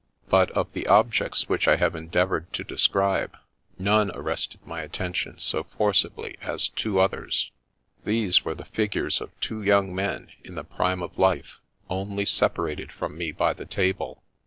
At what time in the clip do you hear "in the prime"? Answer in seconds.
10.43-11.03